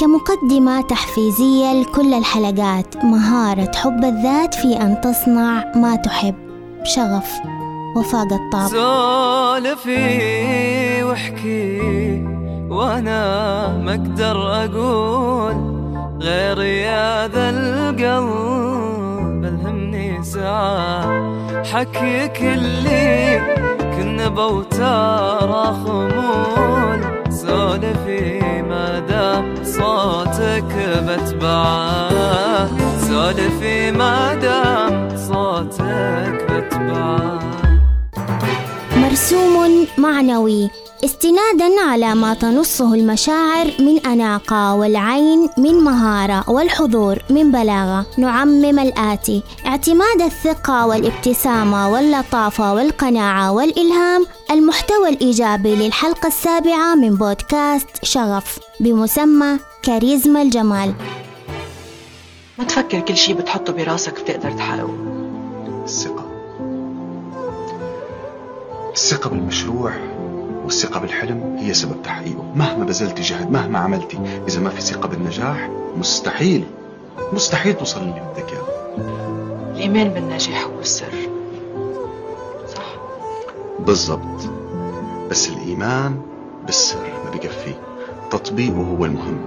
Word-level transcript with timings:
كمقدمة 0.00 0.80
تحفيزية 0.80 1.72
لكل 1.72 2.14
الحلقات. 2.14 2.96
مهارة 3.04 3.70
حب 3.74 4.04
الذات 4.04 4.54
في 4.54 4.76
أن 4.82 5.00
تصنع 5.00 5.72
ما 5.76 5.96
تحب. 5.96 6.34
شغف. 6.84 7.32
وفاق 7.96 8.32
الطاب 8.32 8.68
سولفي 8.68 10.02
واحكي 11.02 11.80
وأنا 12.70 13.68
ما 13.78 13.94
أقدر 13.94 14.64
أقول 14.64 15.56
غير 16.22 16.62
يا 16.62 17.28
ذا 17.28 17.50
القلب 17.50 19.44
الهمني 19.44 20.24
ساعة. 20.24 21.32
حكيك 21.72 22.42
اللي 22.42 23.40
كنا 23.96 24.28
بوتار 24.28 25.74
خمول 25.84 27.15
سولفي 27.46 28.62
ما 28.62 28.98
دام 28.98 29.54
صوتك 29.64 30.72
بتبعه 31.06 32.68
سولفي 33.08 33.90
ما 33.90 34.34
دام 34.34 35.16
صوتك 35.16 36.46
بتبعه 36.50 37.40
مرسوم 38.96 39.86
معنوي. 39.98 40.70
استنادا 41.06 41.80
على 41.88 42.14
ما 42.14 42.34
تنصه 42.34 42.94
المشاعر 42.94 43.66
من 43.78 44.06
أناقة 44.06 44.74
والعين 44.74 45.48
من 45.58 45.74
مهارة 45.74 46.50
والحضور 46.50 47.18
من 47.30 47.52
بلاغة. 47.52 48.06
نعمم 48.18 48.78
الآتي. 48.78 49.42
اعتماد 49.66 50.22
الثقة 50.22 50.86
والابتسامة 50.86 51.92
واللطافة 51.92 52.74
والقناعة 52.74 53.52
والإلهام 53.52 54.26
المحتوى 54.50 55.08
الإيجابي 55.08 55.74
للحلقة 55.74 56.26
السابعة 56.26 56.94
من 56.94 57.14
بودكاست 57.14 57.88
شغف 58.02 58.58
بمسمى 58.80 59.58
كاريزما 59.82 60.42
الجمال. 60.42 60.94
ما 62.58 62.64
تفكر 62.64 63.00
كل 63.00 63.16
شي 63.16 63.34
بتحطه 63.34 63.72
براسك 63.72 64.20
بتقدر 64.20 64.50
تحققه. 64.50 64.94
الثقة. 65.84 66.26
الثقة 68.94 69.30
بالمشروع. 69.30 70.15
والثقة 70.66 71.00
بالحلم 71.00 71.56
هي 71.58 71.74
سبب 71.74 72.02
تحقيقه. 72.02 72.44
مهما 72.54 72.84
بذلتي 72.84 73.22
جهد 73.22 73.50
مهما 73.50 73.78
عملتي 73.78 74.18
إذا 74.48 74.60
ما 74.60 74.70
في 74.70 74.80
ثقة 74.80 75.08
بالنجاح 75.08 75.70
مستحيل 75.96 76.64
مستحيل 77.32 77.74
توصل 77.74 78.00
اللي 78.00 78.22
بدك 78.34 78.52
إياه 78.52 78.76
الإيمان 79.74 80.08
بالنجاح 80.08 80.64
هو 80.64 80.80
السر. 80.80 81.12
صح؟ 82.68 82.84
بالضبط. 83.78 84.50
بس 85.30 85.48
الإيمان 85.48 86.20
بالسر 86.66 87.12
ما 87.24 87.30
بكفي 87.30 87.74
تطبيقه 88.30 88.76
هو 88.76 89.04
المهم. 89.04 89.38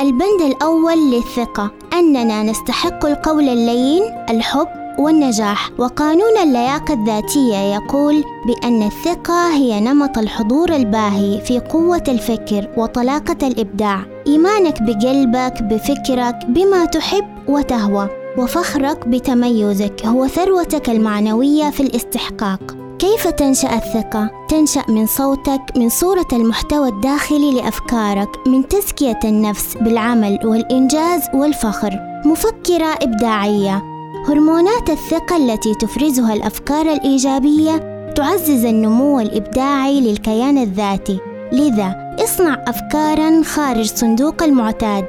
البند 0.00 0.40
الأول 0.40 1.10
للثقة. 1.10 1.70
أننا 1.92 2.42
نستحق 2.42 3.06
القول 3.06 3.48
اللين 3.48 4.02
الحب 4.30 4.83
والنجاح. 4.98 5.70
وقانون 5.78 6.38
اللياقة 6.42 6.94
الذاتية 6.94 7.56
يقول 7.56 8.24
بأن 8.46 8.82
الثقة 8.82 9.48
هي 9.52 9.80
نمط 9.80 10.18
الحضور 10.18 10.76
الباهي 10.76 11.40
في 11.40 11.58
قوة 11.58 12.02
الفكر 12.08 12.68
وطلاقة 12.76 13.46
الإبداع. 13.46 14.00
إيمانك 14.26 14.82
بقلبك 14.82 15.62
بفكرك 15.62 16.36
بما 16.48 16.84
تحب 16.84 17.24
وتهوى. 17.48 18.08
وفخرك 18.38 19.08
بتميزك 19.08 20.06
هو 20.06 20.26
ثروتك 20.26 20.90
المعنوية 20.90 21.70
في 21.70 21.80
الاستحقاق. 21.80 22.60
كيف 22.98 23.28
تنشأ 23.28 23.74
الثقة؟ 23.76 24.30
تنشأ 24.48 24.82
من 24.88 25.06
صوتك، 25.06 25.60
من 25.76 25.88
صورة 25.88 26.26
المحتوى 26.32 26.88
الداخلي 26.88 27.52
لأفكارك، 27.52 28.28
من 28.48 28.68
تزكية 28.68 29.18
النفس 29.24 29.76
بالعمل 29.80 30.38
والإنجاز 30.44 31.22
والفخر، 31.34 31.90
مفكرة 32.24 32.94
إبداعية. 33.02 33.93
هرمونات 34.28 34.90
الثقة 34.90 35.36
التي 35.36 35.74
تفرزها 35.74 36.34
الأفكار 36.34 36.92
الإيجابية 36.92 38.04
تعزز 38.16 38.64
النمو 38.64 39.20
الإبداعي 39.20 40.00
للكيان 40.00 40.58
الذاتي. 40.58 41.18
لذا 41.52 42.16
اصنع 42.24 42.64
أفكارا 42.68 43.42
خارج 43.42 43.86
صندوق 43.86 44.42
المعتاد، 44.42 45.04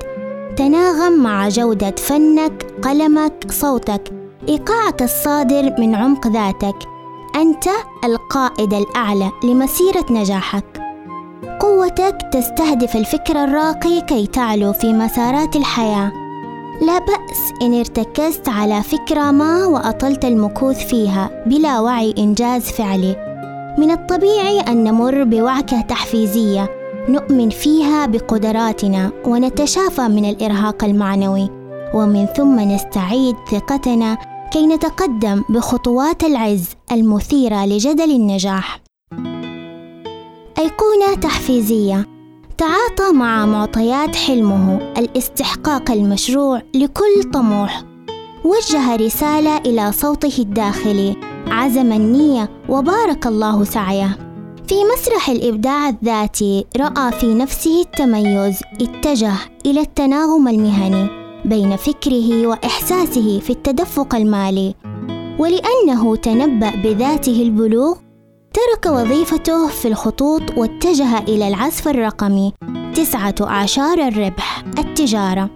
تناغم 0.57 1.23
مع 1.23 1.49
جودة 1.49 1.95
فنك، 1.97 2.65
قلمك، 2.83 3.51
صوتك، 3.51 4.11
إيقاعك 4.49 5.01
الصادر 5.03 5.75
من 5.79 5.95
عمق 5.95 6.27
ذاتك. 6.27 6.75
أنت 7.35 7.65
القائد 8.05 8.73
الأعلى 8.73 9.31
لمسيرة 9.43 10.05
نجاحك. 10.11 10.81
قوتك 11.59 12.17
تستهدف 12.33 12.95
الفكر 12.95 13.43
الراقي 13.43 14.01
كي 14.01 14.27
تعلو 14.27 14.73
في 14.73 14.93
مسارات 14.93 15.55
الحياة. 15.55 16.24
لا 16.81 16.99
بأس 16.99 17.53
إن 17.61 17.79
ارتكزت 17.79 18.49
على 18.49 18.83
فكرة 18.83 19.31
ما 19.31 19.65
وأطلت 19.65 20.25
المكوث 20.25 20.87
فيها 20.87 21.43
بلا 21.45 21.79
وعي 21.79 22.15
إنجاز 22.17 22.63
فعلي. 22.63 23.15
من 23.77 23.91
الطبيعي 23.91 24.59
أن 24.59 24.83
نمر 24.83 25.23
بوعكة 25.23 25.81
تحفيزية 25.81 26.69
نؤمن 27.09 27.49
فيها 27.49 28.05
بقدراتنا 28.05 29.11
ونتشافى 29.25 30.01
من 30.01 30.29
الإرهاق 30.29 30.83
المعنوي، 30.83 31.49
ومن 31.93 32.25
ثم 32.25 32.59
نستعيد 32.59 33.35
ثقتنا 33.51 34.17
كي 34.51 34.67
نتقدم 34.67 35.43
بخطوات 35.49 36.23
العز 36.23 36.69
المثيرة 36.91 37.65
لجدل 37.65 38.11
النجاح. 38.11 38.81
أيقونة 40.59 41.15
تحفيزية 41.21 42.14
تعاطى 42.57 43.13
مع 43.13 43.45
معطيات 43.45 44.15
حلمه 44.15 44.93
الاستحقاق 44.97 45.91
المشروع 45.91 46.61
لكل 46.75 47.31
طموح. 47.33 47.83
وجه 48.45 48.95
رسالة 48.95 49.57
إلى 49.57 49.91
صوته 49.91 50.39
الداخلي، 50.39 51.15
عزم 51.47 51.91
النية 51.91 52.49
وبارك 52.69 53.27
الله 53.27 53.63
سعيه. 53.63 54.17
في 54.67 54.75
مسرح 54.93 55.29
الإبداع 55.29 55.89
الذاتي 55.89 56.65
رأى 56.77 57.11
في 57.11 57.33
نفسه 57.33 57.81
التميز، 57.81 58.59
اتجه 58.81 59.33
إلى 59.65 59.81
التناغم 59.81 60.47
المهني 60.47 61.07
بين 61.45 61.75
فكره 61.75 62.47
وإحساسه 62.47 63.39
في 63.39 63.49
التدفق 63.49 64.15
المالي 64.15 64.75
ولأنه 65.39 66.15
تنبأ 66.15 66.75
بذاته 66.75 67.41
البلوغ 67.41 67.95
ترك 68.55 68.93
وظيفته 68.93 69.67
في 69.67 69.87
الخطوط 69.87 70.41
واتجه 70.57 71.19
إلى 71.19 71.47
العزف 71.47 71.87
الرقمي 71.87 72.53
تسعة 72.95 73.35
أعشار 73.41 74.07
الربح 74.07 74.63
التجارة. 74.79 75.49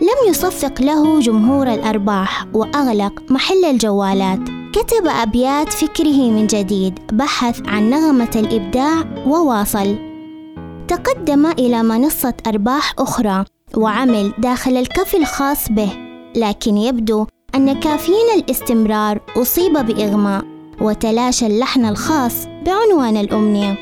لم 0.00 0.28
يصفق 0.28 0.82
له 0.82 1.20
جمهور 1.20 1.72
الأرباح 1.72 2.46
وأغلق 2.54 3.12
محل 3.30 3.64
الجوالات. 3.64 4.38
كتب 4.72 5.06
أبيات 5.06 5.72
فكره 5.72 6.30
من 6.30 6.46
جديد 6.46 6.98
بحث 7.12 7.60
عن 7.66 7.90
نغمة 7.90 8.30
الإبداع 8.36 9.04
وواصل. 9.26 9.96
تقدم 10.88 11.46
إلى 11.46 11.82
منصة 11.82 12.34
أرباح 12.46 12.94
أخرى 12.98 13.44
وعمل 13.76 14.32
داخل 14.38 14.76
الكف 14.76 15.14
الخاص 15.14 15.68
به 15.68 15.92
لكن 16.36 16.76
يبدو 16.76 17.26
أن 17.54 17.80
كافيين 17.80 18.26
الاستمرار 18.36 19.20
أصيب 19.36 19.72
بإغماء. 19.72 20.51
وتلاشى 20.82 21.46
اللحن 21.46 21.84
الخاص 21.84 22.46
بعنوان 22.66 23.16
الأمنية. 23.16 23.78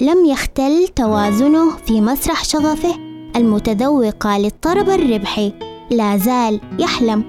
لم 0.00 0.24
يختل 0.24 0.88
توازنه 0.96 1.76
في 1.76 2.00
مسرح 2.00 2.44
شغفه 2.44 2.94
المتذوقة 3.36 4.38
للطرب 4.38 4.90
الربحي 4.90 5.52
لا 5.90 6.16
زال 6.16 6.60
يحلم. 6.78 7.24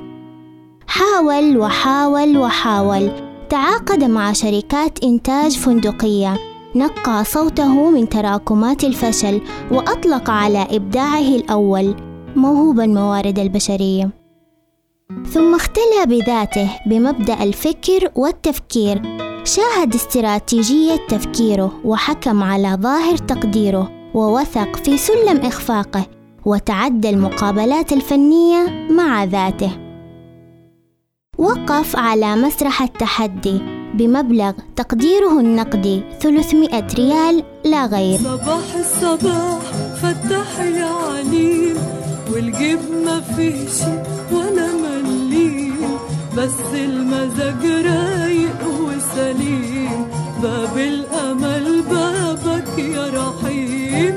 حاول 0.87 1.57
وحاول 1.57 2.37
وحاول 2.37 3.11
تعاقد 3.49 4.03
مع 4.03 4.33
شركات 4.33 5.03
إنتاج 5.03 5.57
فندقية 5.57 6.37
نقى 6.75 7.23
صوته 7.23 7.89
من 7.89 8.09
تراكمات 8.09 8.83
الفشل 8.83 9.41
وأطلق 9.71 10.29
على 10.29 10.67
إبداعه 10.71 11.35
الأول 11.35 11.95
موهوب 12.35 12.79
الموارد 12.79 13.39
البشرية. 13.39 14.24
ثم 15.09 15.55
اختلى 15.55 16.05
بذاته 16.05 16.69
بمبدأ 16.85 17.43
الفكر 17.43 18.11
والتفكير. 18.15 19.01
شاهد 19.43 19.95
استراتيجية 19.95 20.95
تفكيره 21.09 21.79
وحكم 21.83 22.43
على 22.43 22.77
ظاهر 22.81 23.17
تقديره 23.17 23.91
ووثق 24.13 24.75
في 24.75 24.97
سلم 24.97 25.37
إخفاقه 25.37 26.05
وتعدى 26.45 27.09
المقابلات 27.09 27.93
الفنية 27.93 28.87
مع 28.91 29.23
ذاته. 29.23 29.71
وقف 31.37 31.95
على 31.95 32.35
مسرح 32.35 32.81
التحدي 32.81 33.61
بمبلغ 33.93 34.51
تقديره 34.75 35.39
النقدي 35.39 36.03
300 36.19 36.87
ريال 36.95 37.43
لا 37.65 37.85
غير. 37.85 38.19
صباح 38.19 38.75
الصباح 38.79 39.61
فتح 40.01 40.59
يا 40.59 40.85
عليم 40.85 41.77
والجيب 42.33 42.79
ما 43.05 43.21
فيش 43.21 43.81
ولا 44.31 44.67
مليم 44.73 44.84
بس 46.37 46.59
المزاج 46.73 47.65
رايق 47.65 48.61
وسليم. 48.81 50.07
باب 50.43 50.77
الأمل 50.77 51.81
بابك 51.81 52.79
يا 52.79 53.07
رحيم. 53.07 54.15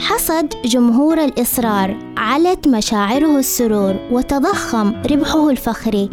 حصد 0.00 0.48
جمهور 0.64 1.24
الإصرار 1.24 2.14
علت 2.16 2.68
مشاعره 2.68 3.38
السرور 3.38 3.96
وتضخم 4.10 4.92
ربحه 5.10 5.50
الفخري 5.50 6.10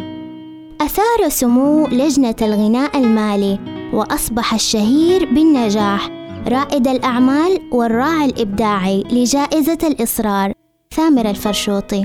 أثار 0.80 1.28
سمو 1.28 1.86
لجنة 1.86 2.36
الغناء 2.42 2.98
المالي 2.98 3.58
وأصبح 3.92 4.54
الشهير 4.54 5.24
بالنجاح. 5.24 6.10
رائد 6.48 6.88
الأعمال 6.88 7.60
والراعي 7.72 8.26
الإبداعي 8.26 9.04
لجائزة 9.10 9.78
الإصرار. 9.84 10.52
ثامر 10.94 11.30
الفرشوطي. 11.30 12.04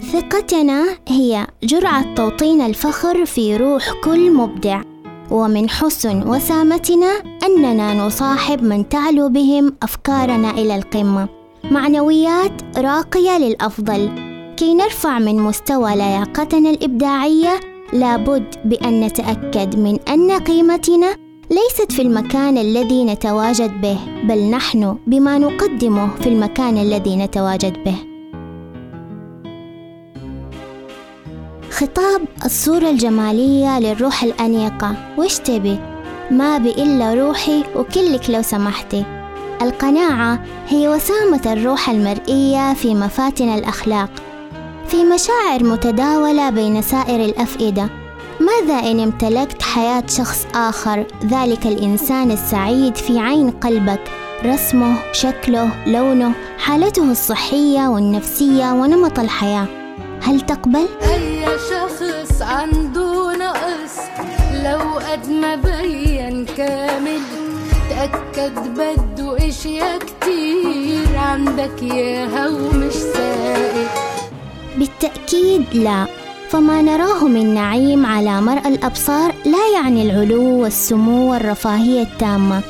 ثقتنا 0.00 0.86
هي 1.08 1.46
جرعة 1.62 2.14
توطين 2.14 2.60
الفخر 2.60 3.26
في 3.26 3.56
روح 3.56 3.92
كل 4.04 4.32
مبدع. 4.32 4.82
ومن 5.30 5.70
حسن 5.70 6.28
وسامتنا 6.28 7.22
أننا 7.46 7.94
نصاحب 8.06 8.62
من 8.62 8.88
تعلو 8.88 9.28
بهم 9.28 9.72
أفكارنا 9.82 10.50
إلى 10.50 10.76
القمة. 10.76 11.28
معنويات 11.70 12.78
راقية 12.78 13.38
للأفضل. 13.38 14.10
كي 14.56 14.74
نرفع 14.74 15.18
من 15.18 15.36
مستوى 15.36 15.96
لياقتنا 15.96 16.70
الإبداعية 16.70 17.60
لابد 17.92 18.54
بأن 18.64 19.00
نتأكد 19.00 19.78
من 19.78 19.98
أن 20.08 20.30
قيمتنا 20.30 21.16
ليست 21.50 21.92
في 21.92 22.02
المكان 22.02 22.58
الذي 22.58 23.04
نتواجد 23.04 23.80
به 23.80 23.98
بل 24.24 24.50
نحن 24.50 24.96
بما 25.06 25.38
نقدمه 25.38 26.08
في 26.20 26.28
المكان 26.28 26.78
الذي 26.78 27.16
نتواجد 27.16 27.84
به. 27.84 28.15
خطاب 31.76 32.22
الصورة 32.44 32.90
الجمالية 32.90 33.78
للروح 33.78 34.22
الأنيقة. 34.22 34.94
وش 35.18 35.38
تبي؟ 35.38 35.78
ما 36.30 36.58
بي 36.58 36.70
إلا 36.70 37.14
روحي 37.14 37.64
وكلك 37.74 38.30
لو 38.30 38.42
سمحتي. 38.42 39.04
القناعة 39.62 40.38
هي 40.68 40.88
وسامة 40.88 41.40
الروح 41.46 41.90
المرئية 41.90 42.74
في 42.74 42.94
مفاتن 42.94 43.54
الأخلاق. 43.54 44.10
في 44.88 45.04
مشاعر 45.04 45.64
متداولة 45.64 46.50
بين 46.50 46.82
سائر 46.82 47.24
الأفئدة. 47.24 47.88
ماذا 48.40 48.90
إن 48.90 49.00
امتلكت 49.00 49.62
حياة 49.62 50.04
شخص 50.08 50.46
آخر 50.54 51.06
ذلك 51.24 51.66
الإنسان 51.66 52.30
السعيد 52.30 52.96
في 52.96 53.18
عين 53.18 53.50
قلبك؟ 53.50 54.00
رسمه 54.44 54.96
شكله 55.12 55.70
لونه 55.86 56.32
حالته 56.58 57.10
الصحية 57.10 57.88
والنفسية 57.88 58.72
ونمط 58.72 59.18
الحياة. 59.18 59.66
هل 60.22 60.40
تقبل؟ 60.40 60.88
أي 61.46 61.58
شخص 61.70 62.42
عنده 62.42 63.36
نقص 63.36 63.96
لو 64.64 64.98
قد 64.98 65.28
ما 65.30 65.54
بين 65.54 66.44
كامل 66.56 67.20
تأكد 67.90 68.52
بده 68.58 69.48
إشياء 69.48 69.98
كتير. 69.98 71.16
عندك 71.16 71.82
ياها 71.82 72.48
ومش 72.48 72.92
سائل. 72.92 73.86
بالتأكيد 74.76 75.64
لا. 75.72 76.06
فما 76.50 76.82
نراه 76.82 77.24
من 77.24 77.54
نعيم 77.54 78.06
على 78.06 78.40
مرأى 78.40 78.68
الأبصار 78.68 79.34
لا 79.44 79.68
يعني 79.74 80.02
العلو 80.02 80.62
والسمو 80.62 81.32
والرفاهية 81.32 82.02
التامة. 82.02 82.60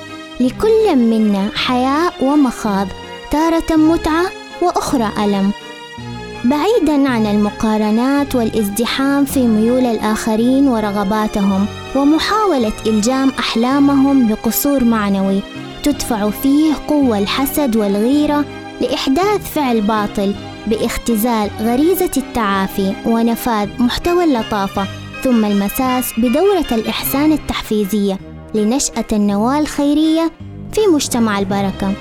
لكل 0.41 0.97
منا 0.97 1.49
حياة 1.55 2.13
ومخاض 2.23 2.89
تارة 3.31 3.77
متعة 3.77 4.27
وأخرى 4.63 5.09
ألم. 5.25 5.53
بعيدا 6.49 7.09
عن 7.09 7.27
المقارنات 7.27 8.35
والازدحام 8.35 9.25
في 9.25 9.47
ميول 9.47 9.87
الآخرين 9.87 10.69
ورغباتهم 10.69 11.67
ومحاولة 11.97 12.73
إلجام 12.87 13.33
أحلامهم 13.39 14.29
بقصور 14.29 14.85
معنوي 14.85 15.41
تدفع 15.83 16.31
فيه 16.31 16.75
قوة 16.89 17.19
الحسد 17.19 17.77
والغيرة 17.77 18.45
لإحداث 18.81 19.53
فعل 19.55 19.81
باطل 19.81 20.35
باختزال 20.67 21.51
غريزة 21.61 22.11
التعافي 22.17 22.93
ونفاذ 23.07 23.69
محتوى 23.79 24.25
اللطافة 24.25 24.87
ثم 25.25 25.45
المساس 25.45 26.13
بدورة 26.19 26.67
الإحسان 26.73 27.33
التحفيزية 27.33 28.19
لنشأة 28.55 29.07
النواة 29.13 29.59
الخيرية 29.59 30.33
في 30.73 30.81
مجتمع 30.95 31.39
البركة. 31.39 31.93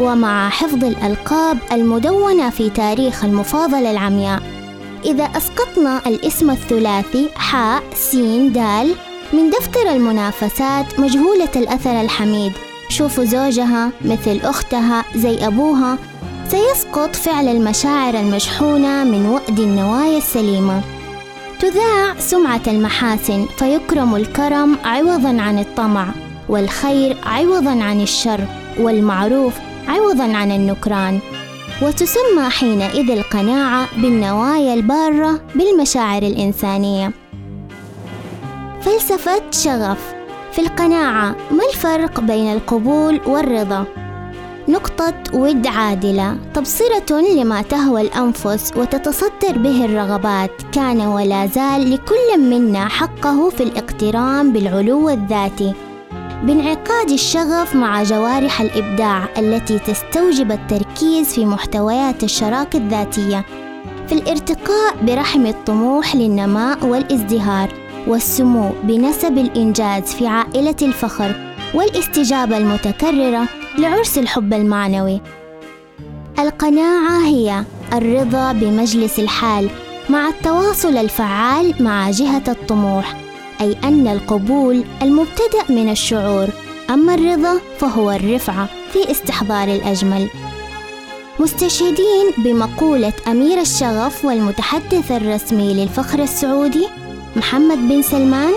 ومع 0.00 0.48
حفظ 0.48 0.84
الألقاب 0.84 1.58
المدونة 1.72 2.50
في 2.50 2.70
تاريخ 2.70 3.24
المفاضلة 3.24 3.90
العمياء. 3.90 4.42
إذا 5.04 5.24
أسقطنا 5.24 6.02
الاسم 6.06 6.50
الثلاثي 6.50 7.28
حاء 7.36 7.82
سين 7.94 8.52
دال 8.52 8.94
من 9.32 9.50
دفتر 9.50 9.92
المنافسات 9.92 11.00
مجهولة 11.00 11.48
الأثر 11.56 12.00
الحميد. 12.00 12.52
شوفوا 12.88 13.24
زوجها 13.24 13.90
مثل 14.04 14.40
أختها 14.44 15.04
زي 15.16 15.46
أبوها. 15.46 15.98
سيسقط 16.48 17.16
فعل 17.16 17.48
المشاعر 17.48 18.14
المشحونة 18.14 19.04
من 19.04 19.26
وأد 19.26 19.58
النوايا 19.60 20.18
السليمة. 20.18 20.80
تذاع 21.60 22.14
سمعة 22.18 22.62
المحاسن 22.66 23.46
فيكرم 23.58 24.16
الكرم 24.16 24.78
عوضا 24.84 25.42
عن 25.42 25.58
الطمع 25.58 26.08
والخير 26.48 27.16
عوضا 27.26 27.70
عن 27.70 28.00
الشر 28.00 28.44
والمعروف 28.80 29.54
عوضا 29.88 30.36
عن 30.36 30.50
النكران 30.50 31.18
وتسمى 31.82 32.50
حينئذ 32.50 33.10
القناعة 33.10 33.88
بالنوايا 33.96 34.74
البارة 34.74 35.40
بالمشاعر 35.54 36.22
الإنسانية. 36.22 37.12
فلسفة 38.80 39.42
شغف. 39.50 40.14
في 40.52 40.58
القناعة 40.58 41.36
ما 41.50 41.64
الفرق 41.72 42.20
بين 42.20 42.52
القبول 42.52 43.20
والرضا؟ 43.26 43.84
نقطة 44.68 45.14
ود 45.32 45.66
عادلة. 45.66 46.36
تبصرة 46.54 47.20
لما 47.20 47.62
تهوى 47.62 48.00
الأنفس 48.00 48.72
وتتصدر 48.76 49.58
به 49.58 49.84
الرغبات. 49.84 50.50
كان 50.72 51.00
ولا 51.00 51.46
زال 51.46 51.90
لكل 51.90 52.40
منا 52.40 52.88
حقه 52.88 53.50
في 53.50 53.62
الاقتران 53.62 54.52
بالعلو 54.52 55.10
الذاتي. 55.10 55.74
بانعقاد 56.42 57.10
الشغف 57.10 57.76
مع 57.76 58.02
جوارح 58.02 58.60
الإبداع 58.60 59.28
التي 59.38 59.78
تستوجب 59.78 60.52
التركيز 60.52 61.34
في 61.34 61.46
محتويات 61.46 62.24
الشراكة 62.24 62.76
الذاتية 62.76 63.44
في 64.06 64.12
الارتقاء 64.12 64.96
برحم 65.02 65.46
الطموح 65.46 66.16
للنماء 66.16 66.86
والازدهار 66.86 67.68
والسمو 68.06 68.70
بنسب 68.82 69.38
الإنجاز 69.38 70.02
في 70.02 70.26
عائلة 70.26 70.76
الفخر 70.82 71.54
والاستجابة 71.74 72.56
المتكررة 72.56 73.48
لعرس 73.78 74.18
الحب 74.18 74.52
المعنوي. 74.52 75.20
القناعة 76.38 77.26
هي 77.26 77.64
الرضا 77.92 78.52
بمجلس 78.52 79.18
الحال 79.18 79.70
مع 80.10 80.28
التواصل 80.28 80.96
الفعال 80.96 81.74
مع 81.80 82.10
جهة 82.10 82.42
الطموح 82.48 83.29
أي 83.60 83.76
أن 83.84 84.08
القبول 84.08 84.84
المبتدأ 85.02 85.64
من 85.68 85.90
الشعور 85.90 86.48
أما 86.90 87.14
الرضا 87.14 87.60
فهو 87.78 88.10
الرفعة 88.10 88.68
في 88.92 89.10
استحضار 89.10 89.68
الأجمل. 89.68 90.28
مستشهدين 91.40 92.26
بمقولة 92.38 93.12
أمير 93.28 93.60
الشغف 93.60 94.24
والمتحدث 94.24 95.12
الرسمي 95.12 95.74
للفخر 95.74 96.22
السعودي 96.22 96.86
محمد 97.36 97.78
بن 97.88 98.02
سلمان 98.02 98.52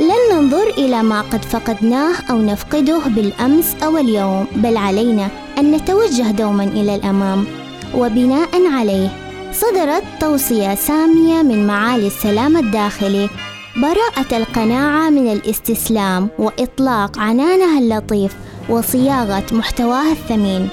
لن 0.00 0.36
ننظر 0.36 0.70
إلى 0.78 1.02
ما 1.02 1.20
قد 1.20 1.44
فقدناه 1.44 2.14
أو 2.30 2.42
نفقده 2.42 2.98
بالأمس 2.98 3.76
أو 3.84 3.98
اليوم 3.98 4.46
بل 4.56 4.76
علينا 4.76 5.28
أن 5.58 5.70
نتوجه 5.70 6.30
دوما 6.30 6.64
إلى 6.64 6.94
الأمام. 6.94 7.46
وبناء 7.94 8.66
عليه 8.72 9.08
صدرت 9.52 10.02
توصية 10.20 10.74
سامية 10.74 11.42
من 11.42 11.66
معالي 11.66 12.06
السلام 12.06 12.56
الداخلي 12.56 13.28
براءة 13.76 14.36
القناعة 14.36 15.10
من 15.10 15.32
الاستسلام 15.32 16.28
وإطلاق 16.38 17.18
عنانها 17.18 17.78
اللطيف 17.78 18.36
وصياغة 18.68 19.44
محتواها 19.52 20.12
الثمين. 20.12 20.68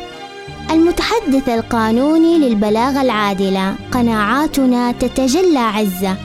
المتحدث 0.72 1.50
القانوني 1.50 2.38
للبلاغة 2.38 3.01
العادلة 3.01 3.75
قناعاتنا 3.91 4.91
تتجلى 4.91 5.60
عزة. 5.60 6.18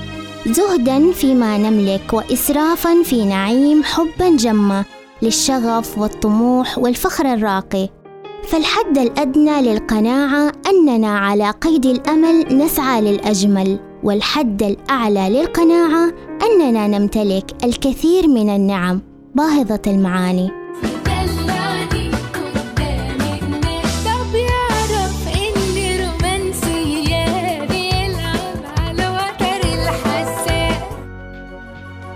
زهدا 0.46 1.12
فيما 1.12 1.58
نملك 1.58 2.12
وإسرافا 2.12 3.02
في 3.02 3.24
نعيم 3.24 3.82
حبا 3.82 4.36
جما 4.36 4.84
للشغف 5.22 5.98
والطموح 5.98 6.78
والفخر 6.78 7.34
الراقي. 7.34 7.88
فالحد 8.48 8.98
الأدنى 8.98 9.62
للقناعة 9.62 10.52
أننا 10.66 11.18
على 11.18 11.50
قيد 11.50 11.86
الأمل 11.86 12.58
نسعى 12.58 13.00
للأجمل 13.00 13.78
والحد 14.02 14.62
الأعلى 14.62 15.28
للقناعة 15.30 16.12
أننا 16.44 16.86
نمتلك 16.86 17.64
الكثير 17.64 18.28
من 18.28 18.50
النعم 18.56 19.02
باهظة 19.34 19.82
المعاني. 19.86 20.50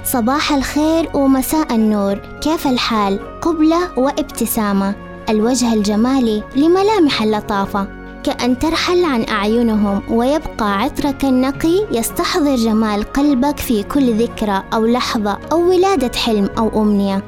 صباح 0.05 0.53
الخير 0.53 1.11
ومساء 1.15 1.75
النور. 1.75 2.19
كيف 2.41 2.67
الحال؟ 2.67 3.41
قبلة 3.41 3.99
وابتسامة. 3.99 4.95
الوجه 5.29 5.75
الجمالي 5.75 6.43
لملامح 6.57 7.23
اللطافة. 7.23 7.98
كأن 8.29 8.59
ترحل 8.59 9.05
عن 9.05 9.25
أعينهم 9.29 10.03
ويبقى 10.11 10.79
عطرك 10.79 11.25
النقي 11.25 11.87
يستحضر 11.93 12.55
جمال 12.57 13.05
قلبك 13.13 13.59
في 13.59 13.83
كل 13.83 14.15
ذكرى 14.15 14.63
أو 14.75 14.87
لحظة 14.87 15.39
أو 15.53 15.69
ولادة 15.69 16.19
حلم 16.19 16.49
أو 16.59 16.83
أمنية. 16.83 17.23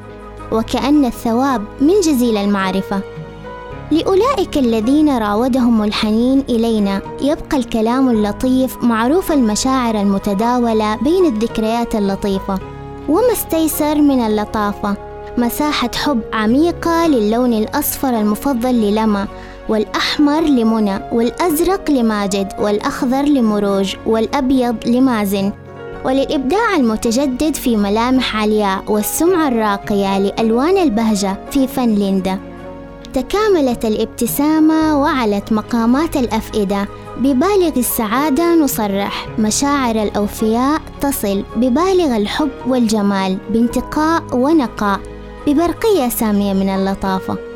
وكأن 0.51 1.05
الثواب 1.05 1.61
من 1.81 1.99
جزيل 2.03 2.37
المعرفة. 2.37 3.01
لأولئك 3.91 4.57
الذين 4.57 5.17
راودهم 5.17 5.83
الحنين 5.83 6.43
إلينا 6.49 7.01
يبقى 7.21 7.57
الكلام 7.57 8.09
اللطيف 8.09 8.83
معروف 8.83 9.31
المشاعر 9.31 10.01
المتداولة 10.01 10.95
بين 10.95 11.25
الذكريات 11.25 11.95
اللطيفة. 11.95 12.59
وما 13.09 13.31
استيسر 13.31 14.01
من 14.01 14.19
اللطافة؟ 14.19 14.95
مساحة 15.37 15.91
حب 15.95 16.21
عميقة 16.33 17.07
للون 17.07 17.53
الأصفر 17.53 18.09
المفضل 18.09 18.73
للما 18.75 19.27
والأحمر 19.71 20.41
لمنى 20.41 20.99
والأزرق 21.11 21.91
لماجد 21.91 22.47
والأخضر 22.59 23.21
لمروج 23.21 23.95
والأبيض 24.05 24.75
لمازن. 24.85 25.51
وللإبداع 26.05 26.75
المتجدد 26.75 27.55
في 27.55 27.77
ملامح 27.77 28.35
علياء 28.35 28.83
والسمعة 28.87 29.47
الراقية 29.47 30.19
لألوان 30.19 30.77
البهجة 30.77 31.37
في 31.51 31.67
فن 31.67 31.95
ليندا. 31.95 32.39
تكاملت 33.13 33.85
الابتسامة 33.85 35.01
وعلت 35.01 35.53
مقامات 35.53 36.17
الأفئدة. 36.17 36.87
ببالغ 37.17 37.71
السعادة 37.77 38.55
نصرح. 38.55 39.27
مشاعر 39.39 40.03
الأوفياء 40.03 40.81
تصل. 41.01 41.43
ببالغ 41.55 42.17
الحب 42.17 42.51
والجمال 42.67 43.37
بانتقاء 43.49 44.23
ونقاء. 44.33 44.99
ببرقية 45.47 46.09
سامية 46.09 46.53
من 46.53 46.69
اللطافة. 46.69 47.50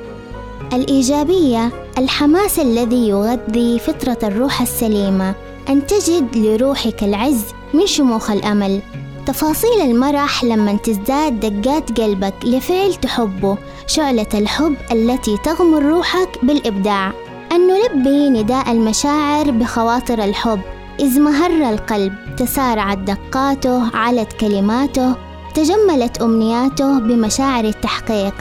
الإيجابية 0.74 1.72
الحماس 1.98 2.60
الذي 2.60 3.08
يغذي 3.08 3.80
فطرة 3.80 4.18
الروح 4.24 4.62
السليمة. 4.62 5.36
أن 5.70 5.88
تجد 5.88 6.38
لروحك 6.38 7.04
العز 7.04 7.44
من 7.74 7.88
شموخ 7.88 8.32
الأمل. 8.32 8.82
تفاصيل 9.26 9.82
المرح 9.82 10.44
لما 10.44 10.74
تزداد 10.74 11.40
دقات 11.40 12.02
قلبك 12.02 12.34
لفعل 12.44 12.94
تحبه. 12.94 13.58
شعلة 13.88 14.28
الحب 14.34 14.76
التي 14.92 15.38
تغمر 15.44 15.84
روحك 15.84 16.46
بالإبداع. 16.46 17.12
أن 17.52 17.68
نلبي 17.68 18.30
نداء 18.30 18.72
المشاعر 18.72 19.52
بخواطر 19.52 20.24
الحب. 20.24 20.62
إذ 21.00 21.20
مهر 21.20 21.70
القلب 21.70 22.14
تسارعت 22.38 22.98
دقاته 22.98 23.98
علت 23.98 24.34
كلماته 24.34 25.16
تجملت 25.54 26.22
أمنياته 26.22 27.00
بمشاعر 27.00 27.66
التحقيق. 27.66 28.34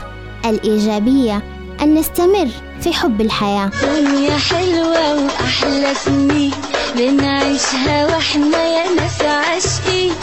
الإيجابية 0.45 1.54
أن 1.81 1.93
نستمر 1.93 2.47
في 2.81 2.93
حب 2.93 3.21
الحياة. 3.21 3.71
دنيا 3.83 4.37
حلوة 4.37 5.23
وأحلى 5.23 5.93
سنين 5.95 6.51
بنعيشها 6.95 8.05
وإحنا 8.05 8.63
يا 8.63 8.95
ناس 8.95 9.21
عاشقين 9.21 10.13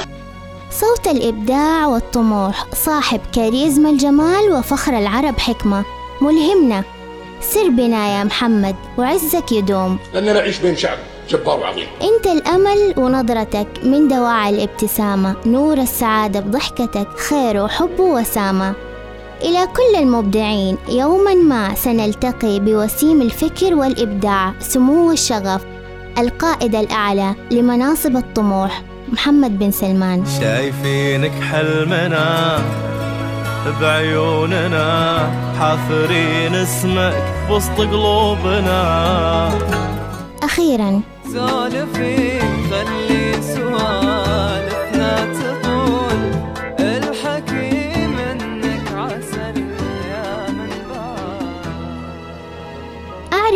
صوت 0.71 1.09
الإبداع 1.09 1.87
والطموح 1.87 2.67
صاحب 2.75 3.21
كاريزما 3.33 3.91
الجمال 3.91 4.53
وفخر 4.53 4.99
العرب 4.99 5.39
حكمة. 5.39 5.85
ملهمنا. 6.21 6.85
سر 7.41 7.69
بنا 7.69 8.19
يا 8.19 8.25
محمد 8.25 8.77
وعزك 8.99 9.53
يدوم. 9.53 9.99
لأننا 10.15 10.33
نعيش 10.33 10.59
بين 10.59 10.77
شعب 10.77 10.99
جبار 11.31 11.61
وعظيم. 11.61 11.87
أنت 12.03 12.27
الأمل 12.27 12.95
ونظرتك 12.97 13.69
من 13.83 14.09
دواعي 14.09 14.51
الابتسامة. 14.51 15.37
نور 15.47 15.79
السعادة 15.79 16.41
بضحكتك 16.41 17.09
خير 17.29 17.65
وحب 17.65 18.01
وسامة. 18.01 18.75
إلى 19.43 19.67
كل 19.67 19.99
المبدعين. 19.99 20.79
يوما 20.89 21.35
ما 21.35 21.75
سنلتقي 21.75 22.61
بوسيم 22.61 23.23
الفكر 23.23 23.75
والإبداع 23.75 24.53
سمو 24.61 25.13
الشغف 25.13 25.65
القائد 26.19 26.75
الأعلى 26.75 27.35
لمناصب 27.51 28.17
الطموح 28.17 28.83
محمد 29.13 29.59
بن 29.59 29.71
سلمان. 29.71 30.25
شايفينك 30.41 31.33
حلمنا 31.51 32.59
بعيوننا 33.81 35.19
حافرين 35.59 36.55
اسمك 36.55 37.23
وسط 37.51 37.79
قلوبنا. 37.79 38.81
أخيرا. 40.43 41.01
سولفي 41.33 42.41
خلي 42.71 43.43
سوالفنا 43.43 44.32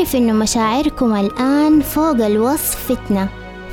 أعرف 0.07 0.17
إن 0.17 0.39
مشاعركم 0.39 1.17
الآن 1.17 1.81
فوق 1.81 2.25
الوصف 2.25 2.93
فتنة. 2.93 3.29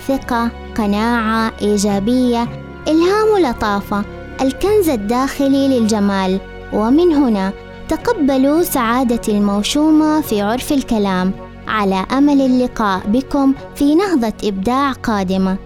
ثقة 0.07 0.49
قناعة 0.77 1.51
إيجابية 1.61 2.47
إلهام 2.87 3.27
ولطافة 3.33 4.03
الكنز 4.41 4.89
الداخلي 4.89 5.79
للجمال. 5.79 6.39
ومن 6.73 7.13
هنا 7.13 7.53
تقبلوا 7.89 8.63
سعادتي 8.63 9.31
الموشومة 9.31 10.21
في 10.21 10.41
عرف 10.41 10.71
الكلام. 10.71 11.31
على 11.67 12.05
أمل 12.11 12.41
اللقاء 12.41 13.01
بكم 13.07 13.53
في 13.75 13.95
نهضة 13.95 14.33
إبداع 14.43 14.91
قادمة. 14.91 15.57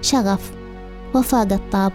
شغف. 0.00 0.50
وفاء 1.14 1.42
الطاب. 1.42 1.92